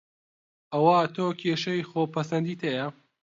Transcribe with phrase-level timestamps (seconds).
[0.73, 2.85] ئەوا تۆ کێشەی خۆ پەسەندیت هەیە